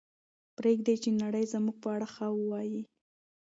پرېږدئ 0.57 0.95
چې 1.03 1.09
نړۍ 1.23 1.45
زموږ 1.53 1.75
په 1.83 1.87
اړه 1.95 2.07
ښه 2.13 2.27
ووایي. 2.35 2.81